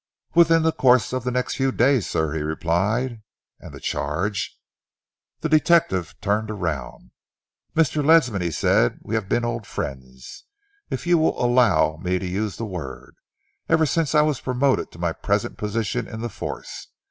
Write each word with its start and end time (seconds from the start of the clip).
"Within 0.33 0.63
the 0.63 0.71
course 0.71 1.13
of 1.13 1.23
the 1.25 1.29
next 1.29 1.57
few 1.57 1.71
days, 1.71 2.09
sir," 2.09 2.33
he 2.33 2.41
replied. 2.41 3.21
"And 3.59 3.71
the 3.71 3.79
charge?" 3.79 4.57
The 5.41 5.47
detective 5.49 6.19
turned 6.21 6.49
around. 6.49 7.11
"Mr. 7.75 8.03
Ledsam," 8.03 8.41
he 8.41 8.49
said, 8.49 8.97
"we 9.03 9.13
have 9.13 9.29
been 9.29 9.45
old 9.45 9.67
friends, 9.67 10.45
if 10.89 11.05
you 11.05 11.19
will 11.19 11.39
allow 11.39 11.97
me 12.01 12.17
to 12.17 12.25
use 12.25 12.57
the 12.57 12.65
word, 12.65 13.13
ever 13.69 13.85
since 13.85 14.15
I 14.15 14.23
was 14.23 14.41
promoted 14.41 14.89
to 14.91 14.97
my 14.97 15.13
present 15.13 15.59
position 15.59 16.07
in 16.07 16.21
the 16.21 16.29
Force. 16.29 16.87